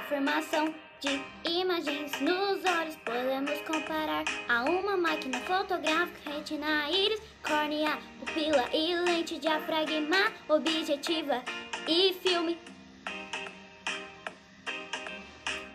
[0.00, 7.98] A formação de imagens nos olhos podemos comparar a uma máquina fotográfica, retina, íris, córnea,
[8.18, 11.42] pupila e lente diafragma objetiva
[11.86, 12.58] e filme.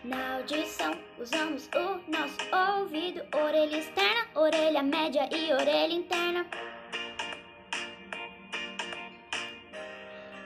[0.02, 2.36] Na audição, usamos o nosso
[2.80, 6.44] ouvido, orelha externa, orelha média e orelha interna.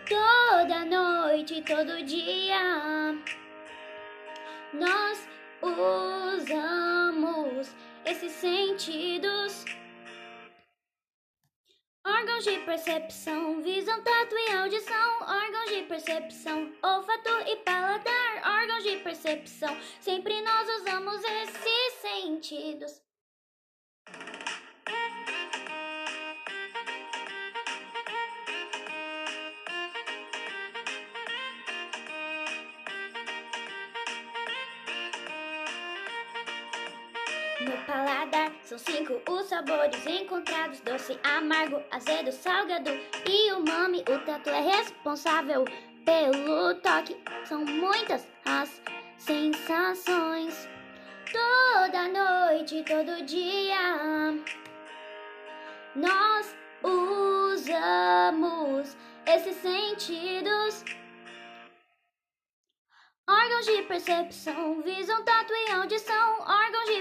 [0.06, 3.16] Toda noite, todo dia,
[4.73, 5.29] nós
[5.62, 7.74] usamos
[8.05, 9.65] esses sentidos.
[12.06, 18.97] Órgãos de percepção, visão, tato e audição, órgãos de percepção, olfato e paladar, órgãos de
[18.98, 23.09] percepção, sempre nós usamos esses sentidos.
[37.61, 42.91] No paladar são cinco os sabores encontrados: doce, amargo, azedo, salgado
[43.27, 44.00] e umami.
[44.00, 45.66] O tato é responsável
[46.06, 47.22] pelo toque.
[47.44, 48.81] São muitas as
[49.19, 50.66] sensações.
[51.31, 54.34] Toda noite, todo dia,
[55.94, 60.83] nós usamos esses sentidos.
[63.28, 66.42] Órgãos de percepção, visão, tato e audição,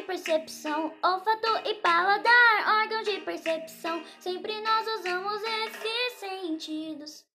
[0.09, 7.25] percepção, olfato e paladar, órgãos de percepção, sempre nós usamos esses sentidos.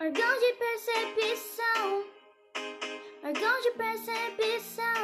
[0.00, 2.04] Órgãos de percepção,
[3.24, 4.97] órgãos de percepção.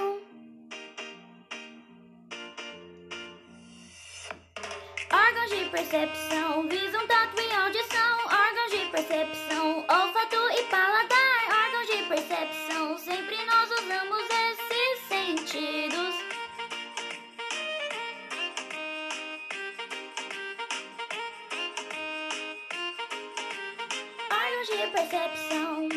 [5.74, 8.18] Percepção, visão, tato e audição.
[8.26, 11.64] Órgãos de percepção, olfato e paladar.
[11.64, 16.14] Órgãos de percepção, sempre nós usamos esses sentidos.
[24.30, 25.88] Órgãos de percepção,